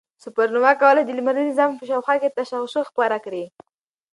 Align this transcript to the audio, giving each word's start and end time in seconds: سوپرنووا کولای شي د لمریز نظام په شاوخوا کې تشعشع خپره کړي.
سوپرنووا 0.23 0.71
کولای 0.81 1.03
شي 1.03 1.07
د 1.07 1.11
لمریز 1.19 1.49
نظام 1.51 1.71
په 1.77 1.83
شاوخوا 1.89 2.15
کې 2.21 2.33
تشعشع 2.37 2.83
خپره 2.89 3.17
کړي. 3.25 3.45